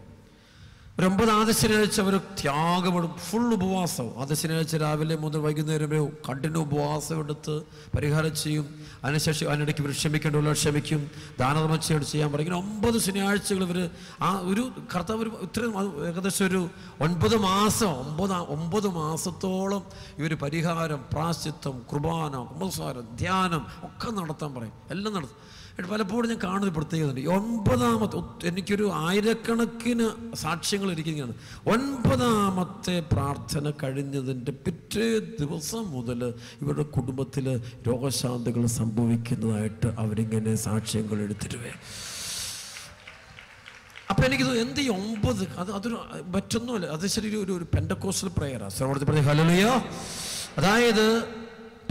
[0.99, 3.15] ഒരു ആദ്യ ശനിയാഴ്ച അവർ ത്യാഗപ്പെടും.
[3.17, 7.61] ഫുൾ ഉപവാസവും ആദ്യ ശനിയാഴ്ച രാവിലെ മുതൽ വൈകുന്നേരം വരെ കഠിന ഉപവാസം എടുത്ത്
[7.95, 8.75] പരിഹാരം ചെയ്യും.
[9.03, 11.11] അതിനുശേഷം അതിനിടയ്ക്ക് ഇവർ ക്ഷമിക്കേണ്ടവർ ക്ഷമിക്കും.
[11.39, 12.47] ദാനധർമ്മച്ചയോട് ചെയ്യാൻ പറയും.
[12.47, 13.89] ഇങ്ങനെ ഒമ്പത് ശനിയാഴ്ചകൾ ഇവർ
[14.21, 16.69] ആ ഒരു കർത്താവ് ഒരു ഇത്രയും ഏകദേശം ഒരു
[17.01, 19.83] ഒൻപത് മാസം ഒമ്പത് ഒമ്പത് മാസത്തോളം
[20.17, 24.73] ഇവർ പരിഹാരം പ്രാശ്ചിത്വം കുർബാന കുമ്പസാരം ധ്യാനം ഒക്കെ നടത്താൻ പറയും.
[24.91, 25.58] എല്ലാം നടത്തും.
[25.87, 31.33] പലപ്പോഴും ഞാൻ കാണുന്ന പ്രത്യേകത ഈ ഒൻപതാമത്തെ ഒത്ത് എനിക്കൊരു ആയിരക്കണക്കിന് സാക്ഷ്യങ്ങൾ ഇരിക്കുകയാണ്.
[31.67, 41.71] ഒൻപതാമത്തെ പ്രാർത്ഥന കഴിഞ്ഞതിന്റെ പിറ്റേ ദിവസം മുതൽ ഇവരുടെ കുടുംബത്തിൽ രോഗശാന്തികൾ സംഭവിക്കുന്നതായിട്ട് അവരിങ്ങനെ സാക്ഷ്യങ്ങൾ എടുത്തിരുവേ
[44.09, 45.47] അപ്പം എനിക്ക് എന്ത് ഈ ഒമ്പത്?
[45.57, 49.75] അത് അതൊരു മറ്റൊന്നുമല്ല അത് ശരി ഒരു ഒരു പെൻഡക്കോസ്റ്റൽ പ്രേയറാണ് ശ്രവണത്തിൽ പറഞ്ഞ ഹലോ
[50.57, 51.38] അതായത്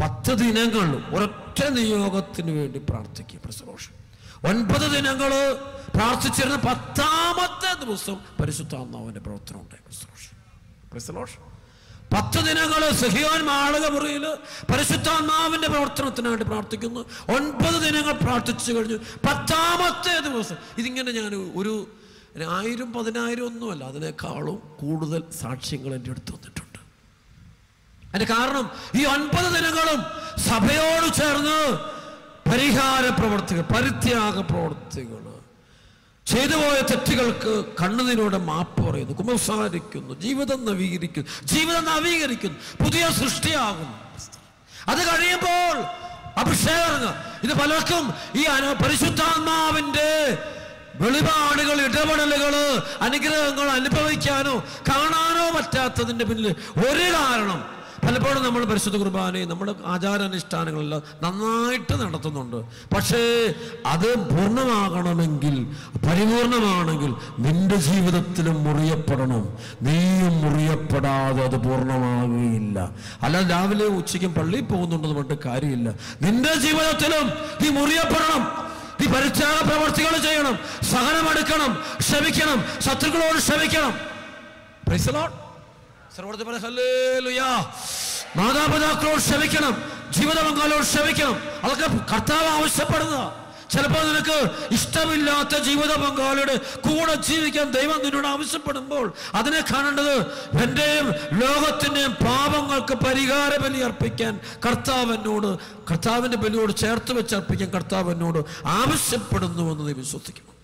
[0.00, 3.94] പത്ത് ദിനങ്ങൾ ഒരൊറ്റ നിയോഗത്തിന് വേണ്ടി പ്രാർത്ഥിക്കുക പ്രസവോഷം
[4.48, 5.30] ഒൻപത് ദിനങ്ങൾ
[5.94, 10.34] പ്രാർത്ഥിച്ചിരുന്ന പത്താമത്തെ ദിവസം പരിശുദ്ധാത്മാവിന്റെ പ്രവർത്തനം ഉണ്ടായി പ്രസവോഷം
[10.92, 11.42] പ്രസവോഷം
[12.14, 14.24] പത്ത് ദിനങ്ങൾ സഹിയോൻ മാളക മുറിയിൽ
[14.72, 17.00] പരിശുദ്ധാത്മാവിന്റെ പ്രവർത്തനത്തിനായിട്ട് പ്രാർത്ഥിക്കുന്നു.
[17.36, 18.96] ഒൻപത് ദിനങ്ങൾ പ്രാർത്ഥിച്ചു കഴിഞ്ഞു.
[18.96, 20.56] പത്താമത്തെ ദിവസം.
[20.78, 21.74] ഇതിങ്ങനെ ഞാൻ ഒരു
[22.48, 26.67] ആയിരം പതിനായിരം ഒന്നുമല്ല അതിനേക്കാളും കൂടുതൽ സാക്ഷ്യങ്ങൾ എന്റെ അടുത്ത് വന്നിട്ടുണ്ട്.
[28.08, 30.00] അതിന്റെ കാരണം ഈ ഒൻപത് ദിനങ്ങളും
[30.48, 31.58] സഭയോട് ചേർന്ന്
[32.50, 35.14] പരിഹാര പ്രവർത്തികൾ പരിത്യാഗ പ്രവർത്തികൾ
[36.26, 43.94] ചെയ്തുപോയ തെറ്റുകൾക്ക് കണ്ണുനീരോടെ മാപ്പ് പറയുന്നു കുമ്പസാരിക്കുന്നു ജീവിതം നവീകരിക്കുന്നു ജീവിതം നവീകരിക്കുന്നു പുതിയ സൃഷ്ടിയാകുന്നു.
[44.88, 45.76] അത് കഴിയുമ്പോൾ
[46.36, 48.04] അഭിഷേകം ഇത് പലർക്കും
[48.34, 48.44] ഈ
[48.82, 50.10] പരിശുദ്ധാത്മാവിന്റെ
[51.00, 52.54] വെളിപാടുകൾ ഇടപെടലുകൾ
[53.00, 54.54] അനുഗ്രഹങ്ങൾ അനുഭവിക്കാനോ
[54.88, 56.46] കാണാനോ പറ്റാത്തതിന്റെ പിന്നിൽ
[56.84, 57.60] ഒരു കാരണം
[58.08, 62.56] പലപ്പോഴും നമ്മൾ പരിശുദ്ധ കുർബാനയെ നമ്മുടെ ആചാരാനുഷ്ഠാനങ്ങളെല്ലാം നന്നായിട്ട് നടത്തുന്നുണ്ട്.
[62.94, 63.54] പക്ഷേ
[63.86, 65.64] അത് പൂർണമാകണമെങ്കിൽ
[66.08, 69.58] പരിപൂർണമാണെങ്കിൽ നിന്റെ ജീവിതത്തിലും മുറിയപ്പെടണം.
[69.82, 72.90] നീയും മുറിയപ്പെടാതെ അത് പൂർണമാകുകയില്ല.
[73.22, 75.90] അല്ല രാവിലെ ഉച്ചയ്ക്കും പള്ളിയിൽ പോകുന്നുണ്ടെന്ന് പറഞ്ഞിട്ട് കാര്യമില്ല.
[76.22, 77.28] നിന്റെ ജീവിതത്തിലും
[77.62, 78.68] നീ മുറിയപ്പെടണം.
[79.00, 80.58] നീ പരിത്യാഗ പ്രവർത്തികൾ ചെയ്യണം.
[80.82, 81.78] സഹനമെടുക്കണം.
[81.98, 82.64] ക്ഷമിക്കണം.
[82.78, 83.94] ശത്രുക്കളോട് ക്ഷമിക്കണം.
[88.38, 89.74] മാതാപിതാക്കളോട് ക്ഷമിക്കണം.
[90.10, 91.36] ജീവിത പങ്കാളിയോട് ക്ഷമിക്കണം.
[91.64, 93.18] അതൊക്കെ കർത്താവ് ആവശ്യപ്പെടുന്ന
[93.72, 94.36] ചിലപ്പോൾ നിനക്ക്
[94.74, 96.54] ഇഷ്ടമില്ലാത്ത ജീവിത പങ്കാളിയുടെ
[96.86, 100.14] കൂടെ ജീവിക്കാൻ ദൈവം നിന്നോട് ആവശ്യപ്പെടുമ്പോൾ അതിനെ കാണേണ്ടത്
[100.64, 101.06] എന്റെയും
[101.42, 104.34] ലോകത്തിന്റെയും പാപങ്ങൾക്ക് പരിഹാര ബലി അർപ്പിക്കാൻ
[104.66, 105.50] കർത്താവ് എന്നോട്
[105.90, 108.40] കർത്താവിന്റെ ബലിയോട് ചേർത്ത് വെച്ച് അർപ്പിക്കാൻ കർത്താവ് എന്നോട്
[108.80, 110.54] ആവശ്യപ്പെടുന്നുവെന്ന് നീ വിശ്വസിക്കണം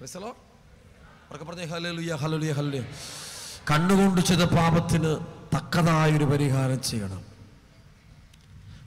[0.00, 0.14] Praise
[3.70, 5.10] കണ്ണുകൊണ്ട് ചെയ്ത പാപത്തിന്
[5.54, 7.22] തക്കതായൊരു പരിഹാരം ചെയ്യണം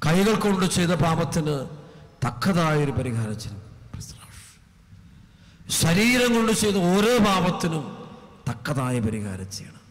[0.06, 1.56] കൈകൾ കൊണ്ട് ചെയ്ത പാപത്തിന്
[2.26, 3.60] തക്കതായൊരു പരിഹാരം ചെയ്യണം.
[5.82, 7.84] ശരീരം കൊണ്ട് ചെയ്ത ഓരോ പാപത്തിനും
[8.50, 9.82] തക്കതായ പരിഹാരം ചെയ്യണം.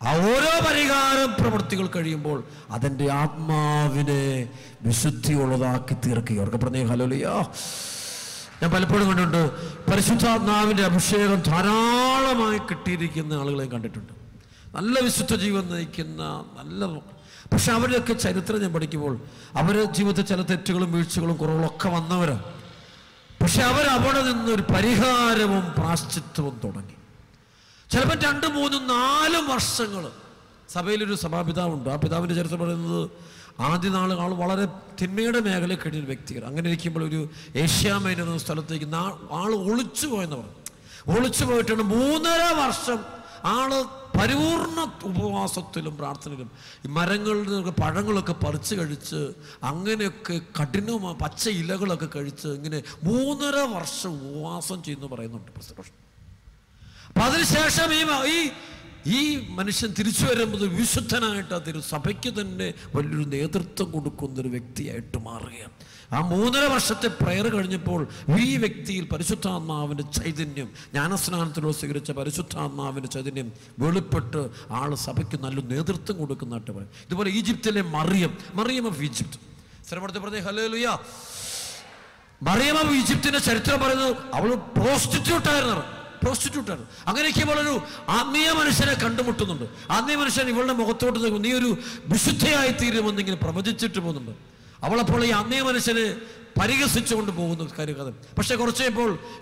[0.00, 2.38] ആ ഓരോ പരിഹാരം പ്രവൃത്തികൾ കഴിയുമ്പോൾ
[2.70, 4.22] അതിന്റെ ആത്മാവിനെ
[4.82, 7.34] വിശുദ്ധിയുള്ളതാക്കി തീർക്കുക അവർക്ക് പറഞ്ഞേ ഹലോലിയോ
[8.62, 9.42] ഞാൻ പലപ്പോഴും കണ്ടിട്ടുണ്ട്
[9.90, 14.12] പരിശുദ്ധാത്മാവിന്റെ അഭിഷേകം ധാരാളമായി കിട്ടിയിരിക്കുന്ന ആളുകളെ കണ്ടിട്ടുണ്ട്.
[14.76, 16.22] നല്ല വിശുദ്ധ ജീവൻ നയിക്കുന്ന
[16.58, 16.86] നല്ല
[17.52, 19.14] പക്ഷെ അവരുടെയൊക്കെ ചരിത്രം ഞാൻ പഠിക്കുമ്പോൾ
[19.56, 22.44] അവരെ ജീവിതത്തിൽ ചില തെറ്റുകളും വീഴ്ചകളും കുറവുകളൊക്കെ വന്നവരാണ്
[23.42, 26.96] പക്ഷെ അവരവിടെ നിന്നൊരു പരിഹാരവും പ്രാശ്ചിത്വവും തുടങ്ങി.
[27.90, 30.10] ചിലപ്പോൾ രണ്ട് മൂന്നും നാലും വർഷങ്ങൾ
[30.68, 31.90] സഭയിലൊരു സഭാപിതാവുണ്ട്.
[31.90, 33.10] ആ പിതാവിന്റെ ചരിത്രം പറയുന്നത്
[33.58, 34.64] ആദ്യ നാൾ ആൾ വളരെ
[35.00, 37.20] തിന്മയുടെ മേഖലയിൽ കഴിഞ്ഞ വ്യക്തികൾ അങ്ങനെ ഇരിക്കുമ്പോൾ ഒരു
[37.54, 38.88] ഏഷ്യാമൈൻ എന്ന സ്ഥലത്തേക്ക്
[39.40, 40.54] ആൾ ഒളിച്ചു പോയെന്ന് പറഞ്ഞു.
[41.16, 42.98] ഒളിച്ചു പോയിട്ടാണ് മൂന്നര വർഷം
[43.44, 43.70] ആൾ
[44.18, 46.48] പരിപൂർണ ഉപവാസത്തിലും പ്രാർത്ഥനയിലും
[46.84, 49.20] ഈ മരങ്ങളിൽ നിന്നൊക്കെ പഴങ്ങളൊക്കെ പറിച്ച് കഴിച്ച്
[49.62, 55.96] അങ്ങനെയൊക്കെ കഠിനമായ പച്ച ഇലകളൊക്കെ കഴിച്ച് ഇങ്ങനെ മൂന്നര വർഷം ഉപവാസം ചെയ്യുന്നു പറയുന്നുണ്ട് പ്രശ്നം.
[57.08, 58.02] അപ്പൊ അതിനുശേഷം ഈ
[58.36, 58.38] ഈ
[59.06, 65.72] ഈ മനുഷ്യൻ തിരിച്ചു വരുമ്പോൾ വിശുദ്ധനായിട്ട് അതൊരു തിരു സഭയ്ക്ക് തന്നെ വലിയൊരു നേതൃത്വം കൊടുക്കുന്ന ഒരു വ്യക്തിയായിട്ട് മാറുകയാണ്.
[66.12, 68.08] ആ മൂന്നര വർഷത്തെ പ്രയർ കഴിഞ്ഞപ്പോൾ
[68.40, 76.90] ഈ വ്യക്തിയിൽ പരിശുദ്ധാത്മാവിന്റെ ചൈതന്യം ജ്ഞാനസ്നാനത്തിലൂടെ സ്വീകരിച്ച പരിശുദ്ധാത്മാവിന്റെ ചൈതന്യം വെളിപ്പെട്ട് ആൾ സഭയ്ക്ക് നല്ല നേതൃത്വം കൊടുക്കുന്നതായിട്ട് പറയും.
[77.06, 79.38] ഇതുപോലെ ഈജിപ്തിലെ മറിയം മറിയം ഓഫ് ഈജിപ്ത്.
[79.86, 80.98] സ്ഥലപ്പെടുത്തി പറഞ്ഞേ ഹലോ ലുയാ
[82.42, 85.48] മറിയം ഓഫ് ഈജിപ്തിന്റെ ചരിത്രം പറയുന്നത് അവൾ പ്രോസ്റ്റിറ്റ്യൂട്ട്
[86.18, 89.92] ആയിരുന്നു പ്രോസ്റ്റിറ്റ്യൂട്ട് ആയിരുന്നു അങ്ങനെയൊക്കെ ഒരു ആത്മീയ മനുഷ്യനെ കണ്ടുമുട്ടുന്നുണ്ട്.
[89.92, 94.30] ആത്മീയ മനുഷ്യൻ ഇവളുടെ മുഖത്തോട്ട് നിൽക്കും നീ ഒരു വിശുദ്ധയായി തീരുമെന്നിങ്ങനെ പ്രവചിച്ചിട്ട് പോകുന്നുണ്ട്.
[94.82, 96.20] അവളപ്പോൾ ഈ ആത്മീയ മനുഷ്യന്
[96.60, 98.84] പരിഹസിച്ചുകൊണ്ട് പോകുന്ന കാര്യം പക്ഷെ കുറച്ച്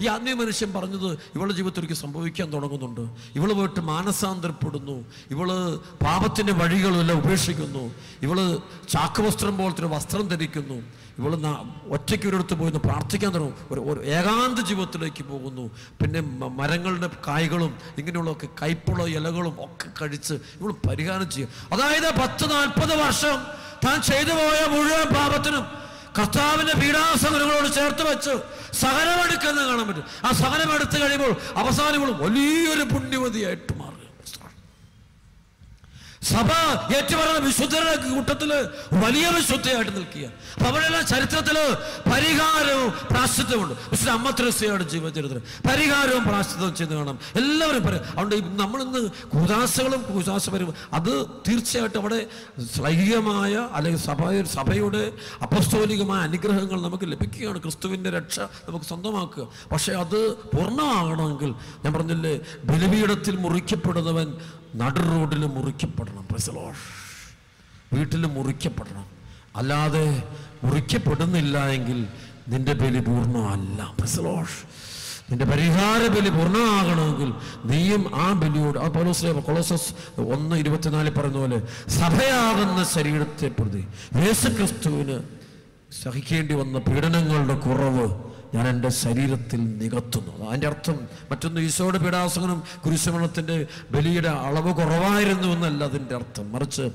[0.00, 3.00] ഈ ആത്മീയ മനുഷ്യൻ പറഞ്ഞത് ഇവളുടെ ജീവിതത്തിലേക്ക് സംഭവിക്കാൻ തുടങ്ങുന്നുണ്ട്.
[3.38, 5.04] ഇവൾ പോയിട്ട് മാനസാന്തരപ്പെടുന്നു.
[5.30, 7.94] ഇവൾ പാപത്തിന്റെ വഴികളെല്ലാം ഉപേക്ഷിക്കുന്നു.
[8.22, 8.56] ഇവൾ
[8.88, 11.05] ചാക്കുവസ്ത്രം പോലത്തെ വസ്ത്രം ധരിക്കുന്നു.
[11.18, 13.54] ഇവൾ ന- ഒറ്റയ്ക്ക് ഒരിടത്ത് പോയി ഒന്ന് പ്രാർത്ഥിക്കാൻ തുടങ്ങും.
[13.70, 15.70] ഒരു ഏകാന്ത ജീവിതത്തിലേക്ക് പോകുന്നു.
[16.02, 21.48] പിന്നെ മരങ്ങളുടെ കായ്കളും ഇങ്ങനെയുള്ളതൊക്കെ കൈപ്പുള്ള ഇലകളും ഒക്കെ കഴിച്ച് ഇവൾ പരിഹാരം ചെയ്യും.
[21.72, 23.36] അതായത് പത്ത് നാൽപ്പത് വർഷം
[23.84, 25.86] താൻ ചെയ്തു പോയ മുഴുവൻ പാപത്തിനും
[26.18, 28.30] കർത്താവിന്റെ പീഡാസഹനങ്ങളോട് ചേർത്ത് വെച്ച്
[28.74, 30.04] സഹനമെടുക്കുന്ന കാണാൻ പറ്റും.
[30.24, 33.95] ആ സഹനം എടുത്തു കഴിയുമ്പോൾ അവസാനം വലിയൊരു പുണ്യവതിയായിട്ട് മാറുക
[36.30, 36.50] സഭ
[36.96, 38.50] ഏറ്റുപറയുന്ന വിശുദ്ധരുടെ കൂട്ടത്തിൽ
[39.04, 41.56] വലിയ വിശുദ്ധയായിട്ട് നിൽക്കുക അപ്പൊ അവരെല്ലാം ചരിത്രത്തിൽ
[42.12, 44.30] പരിഹാരവും പ്രാശ്ചിത്വമുണ്ട് പക്ഷെ അമ്മ
[44.92, 45.42] ജീവചരിത്രം.
[45.68, 47.18] പരിഹാരവും പ്രാശ്ചിത്വം ചെയ്ത് കാണാം.
[47.36, 49.00] എല്ലാവരും പറയും അതുകൊണ്ട് നമ്മളിന്ന്
[49.34, 51.12] കൂതാശകളും കൂതാശപരും അത്
[51.48, 52.20] തീർച്ചയായിട്ടും അവിടെ
[52.76, 54.20] ശ്ലൈഹികമായ അല്ലെങ്കിൽ സഭ
[54.56, 55.12] സഭയുടെ
[55.42, 57.58] അപസ്തോലികമായ അനുഗ്രഹങ്ങൾ നമുക്ക് ലഭിക്കുകയാണ്.
[57.58, 58.36] ക്രിസ്തുവിന്റെ രക്ഷ
[58.68, 59.44] നമുക്ക് സ്വന്തമാക്കുക.
[59.72, 60.18] പക്ഷേ അത്
[60.54, 61.50] പൂർണമാകണമെങ്കിൽ
[61.84, 62.34] ഞാൻ പറഞ്ഞില്ലേ
[62.64, 64.28] ബലിപീഠത്തിൽ മുറിക്കപ്പെടുന്നവൻ
[64.76, 66.86] നടു റോഡിൽ മുറിക്കപ്പെടണം പ്രസലോഷ്
[67.92, 69.06] വീട്ടിൽ മുറിക്കപ്പെടണം.
[69.56, 70.06] അല്ലാതെ
[70.64, 71.98] മുറിക്കപ്പെടുന്നില്ല എങ്കിൽ
[72.48, 73.78] നിന്റെ ബലി പൂർണമല്ല.
[73.98, 74.58] പ്രസലോഷ്
[75.30, 77.30] നിന്റെ പരിഹാര ബലി പൂർണമാകണമെങ്കിൽ
[77.70, 79.88] നീയും ആ ബലിയോട് ആ പൗലോസ് കൊളോസസ്
[80.34, 81.58] ഒന്ന് ഇരുപത്തിനാലിൽ പറയുന്ന പോലെ
[82.00, 83.82] സഭയാകുന്ന ശരീരത്തെ പ്രതി
[84.24, 85.16] യേശുക്രിസ്തുവിന്
[86.02, 88.06] സഹിക്കേണ്ടി വന്ന പീഡനങ്ങളുടെ കുറവ്
[88.54, 90.48] ഞാൻ എന്റെ ശരീരത്തിൽ നികത്തുന്നു.
[90.48, 91.00] അതിന്റെ അർത്ഥം.
[91.30, 96.52] മറ്റൊന്ന് ഈശോയുടെ പീഡാസകനം കുരിശമരണത്തിന്റെ ബലിയുടെ അളവ് കുറവായിരുന്നു എന്നല്ല അതിന്റെ അർത്ഥം.
[96.52, 96.90] മറിച്ച്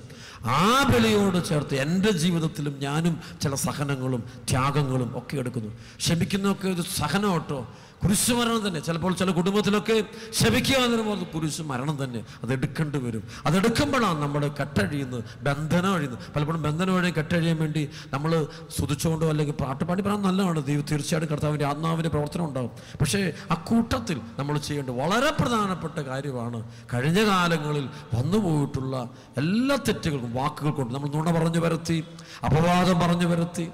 [0.46, 5.70] ആ ബലിയോട് ചേർത്ത് എന്റെ ജീവിതത്തിലും ഞാനും ചില സഹനങ്ങളും ത്യാഗങ്ങളും ഒക്കെ എടുക്കുന്നു.
[5.98, 7.68] ക്ഷമിക്കുന്നൊക്കെ ഒരു സഹനം കേട്ടോ.
[8.04, 8.80] കുരിശ് മരണം തന്നെ.
[8.80, 12.26] ചിലപ്പോൾ ചില കുടുംബത്തിലൊക്കെ ശപിക്കുക എന്ന് അത് കുരിശ് മരണം തന്നെ.
[12.44, 13.24] അത് എടുക്കേണ്ടി വരും.
[13.46, 15.24] അതെടുക്കുമ്പോഴാണ് നമ്മുടെ കെട്ടഴിയുന്നത്.
[15.44, 16.20] ബന്ധനം അഴിയുന്നത്.
[16.36, 20.66] പലപ്പോഴും ബന്ധനം വഴി കെട്ടഴിയാൻ വേണ്ടി നമ്മൾ സ്തുതിച്ചുകൊണ്ടോ അല്ലെങ്കിൽ പാട്ട് പാടി പറയാൻ നല്ലതാണ്.
[20.66, 27.26] ദൈവം തീർച്ചയായിട്ടും കർത്താവിന്റെ ആത്മാവിന്റെ പ്രവർത്തനം ഉണ്ടാകും പക്ഷേ ആ കൂട്ടത്തിൽ നമ്മൾ ചെയ്യേണ്ട വളരെ പ്രധാനപ്പെട്ട കാര്യമാണ് കഴിഞ്ഞ
[27.26, 32.04] കാലങ്ങളിൽ വന്നുപോയിട്ടുള്ള എല്ലാ തെറ്റുകൾക്കും വാക്കുകൾ കൊണ്ട് നമ്മൾ നുണ പറഞ്ഞു വരുത്തി
[32.46, 33.68] അപവാദം പറഞ്ഞു വരുത്തി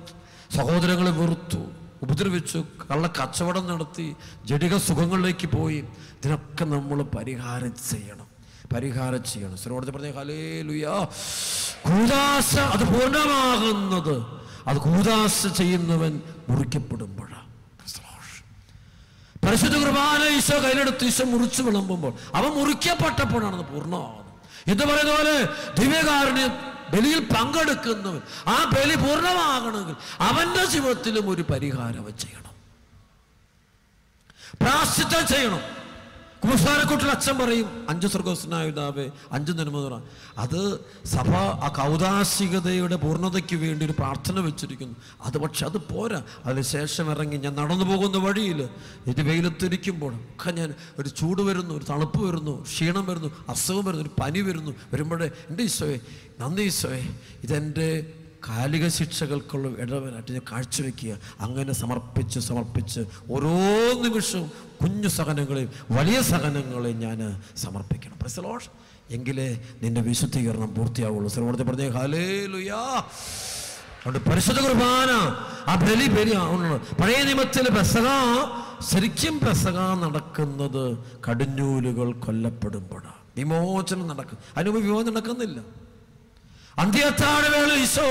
[0.55, 5.75] സഹോദരങ്ങളെ വെറുത്തു ഉപദ്രവിച്ചു കള്ള കച്ചവടം നടത്തി ജടിക സുഖങ്ങളിലേക്ക് പോയി.
[5.75, 8.27] ഇതിനൊക്കെ നമ്മൾ പരിഹാരം ചെയ്യണം.
[8.73, 9.57] പരിഹാരം ചെയ്യണം.
[9.57, 11.07] ശ്രോടത്തിൽ പറഞ്ഞ ഹലേ ലുയാ
[11.87, 14.15] കൂതാശ അത് പൂർണമാകുന്നത്.
[14.67, 17.47] അത് കൂതാശ ചെയ്യുന്നവൻ മുറിക്കപ്പെടുമ്പോഴാണ്
[19.45, 24.27] പരിശുദ്ധ കുർബാന ഈശോ കയ്യിലെടുത്ത് ഈശോ മുറിച്ചു വിളമ്പുമ്പോൾ അവ മുറിക്കപ്പെട്ടപ്പോഴാണ് പൂർണമാകുന്നത്.
[24.67, 25.35] എന്ന് പറയുന്ന പോലെ?
[25.79, 32.55] ദിവ്യകാരുണ്യം ബലിയിൽ പങ്കെടുക്കുന്നവൻ ആ ബലി പൂർണമാകണമെങ്കിൽ അവന്റെ ജീവിതത്തിലും ഒരു പരിഹാരം ചെയ്യണം.
[34.61, 35.86] പ്രാശ്ചിത്തം ചെയ്യണം.
[36.43, 40.01] കുമ്പസാരക്കൂട്ടിൽ അച്ഛൻ പറയും അഞ്ച് സ്വർഗസ്നായുധാവേ അഞ്ച് നന്മ
[40.37, 44.95] അത് സഭ ആ കൗതാശികതയുടെ പൂർണതയ്ക്ക് വേണ്ടി ഒരു പ്രാർത്ഥന വെച്ചിരിക്കുന്നു.
[45.21, 46.21] അത് പക്ഷെ അത് പോരാ.
[46.45, 48.69] അതിന് ശേഷം ഇറങ്ങി ഞാൻ നടന്നു പോകുന്ന വഴിയിൽ
[49.07, 54.13] ഇത് വെയിലത്തിരിക്കുമ്പോൾ ഒക്കെ ഞാൻ ഒരു ചൂട് വരുന്നു ഒരു തണുപ്പ് വരുന്നു ക്ഷീണം വരുന്നു അസുഖം വരുന്നു ഒരു
[54.21, 54.71] പനി വരുന്നു.
[54.93, 55.99] വരുമ്പോഴേ എന്റെ ഈശോയെ
[56.39, 57.03] നന്ദി ഈശോയെ
[57.43, 58.13] ഇതെന്റെ
[58.49, 61.13] കാലിക ശിക്ഷകൾക്കുള്ള ഇടവനായിട്ട് കാഴ്ചവെക്കുക.
[61.39, 63.53] അങ്ങനെ സമർപ്പിച്ച് സമർപ്പിച്ച് ഓരോ
[64.03, 68.17] നിമിഷവും കുഞ്ഞു സഹനങ്ങളെയും വലിയ സഹനങ്ങളെയും ഞാൻ സമർപ്പിക്കണം.
[68.21, 68.69] പ്രസലോഷ്
[69.15, 69.49] എങ്കിലേ
[69.83, 71.29] നിന്റെ വിശുദ്ധീകരണം പൂർത്തിയാവുള്ളൂ.
[71.35, 72.81] സർവോടത്തെ പറഞ്ഞേ ഹാലേ ലുയാ
[73.99, 75.11] അതുകൊണ്ട് പരിശുദ്ധ കുർബാന
[75.71, 76.33] ആ ബലി ബലി
[77.01, 78.09] പഴയ നിയമത്തിൽ പെസക
[78.91, 80.83] ശരിക്കും പെസക നടക്കുന്നത്
[81.29, 83.17] കടിഞ്ഞൂലുകൾ കൊല്ലപ്പെടുമ്പോഴാണ്.
[83.37, 85.59] വിമോചനം നടക്കും അതിനുമ്പ് വിമോചനം നടക്കുന്നില്ല.
[86.77, 88.07] അന്ത്യത്താഴ വേള ഈശോ.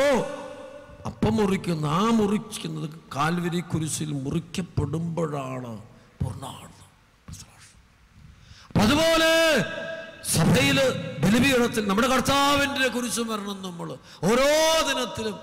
[1.09, 5.73] അപ്പം മുറിക്കുന്ന ആ മുറിക്കുന്നത് കാൽവരി കുരിശിൽ മുറിക്കപ്പെടുമ്പോഴാണ്
[8.67, 9.31] അപ്പൊ അതുപോലെ
[10.37, 10.79] സഭയിൽ
[11.23, 13.89] ബലിപീഠത്തിൽ നമ്മുടെ കർത്താവിന്റെ കുരിശ് മരണം നമ്മൾ.
[14.29, 14.49] ഓരോ
[14.89, 15.37] ദിനത്തിലും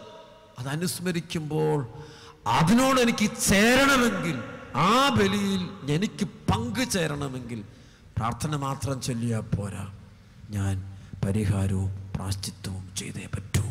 [0.60, 1.80] അത് അനുസ്മരിക്കുമ്പോൾ
[2.58, 4.38] അതിനോട് എനിക്ക് ചേരണമെങ്കിൽ
[4.90, 5.62] ആ ബലിയിൽ
[5.96, 7.60] എനിക്ക് പങ്കു ചേരണമെങ്കിൽ
[8.18, 9.86] പ്രാർത്ഥന മാത്രം ചൊല്ലിയാൽ പോരാ.
[10.56, 10.76] ഞാൻ
[11.24, 13.64] പരിഹാരവും പ്രാശ്ചിത്വവും ചെയ്തേ പറ്റൂ.